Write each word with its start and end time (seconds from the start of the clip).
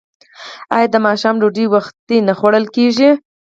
آیا 0.75 0.87
د 0.91 0.95
ماښام 1.05 1.35
ډوډۍ 1.41 1.65
وختي 1.73 2.17
نه 2.27 2.33
خوړل 2.37 2.65
کیږي؟ 2.75 3.09